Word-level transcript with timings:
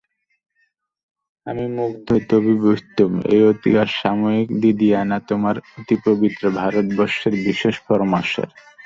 আমি 1.47 1.65
মুগ্ধ 1.77 2.07
তবু 2.29 2.51
বুঝতুম 2.63 3.11
এই 3.31 3.41
অতি 3.49 3.69
অমায়িক 4.11 4.49
দিদিয়ানা 4.61 5.17
তোমার 5.29 5.55
অতি 5.77 5.95
পবিত্র 6.05 6.43
ভারতবর্ষের 6.59 7.33
বিশেষ 7.47 7.75
ফরমাশের। 7.85 8.49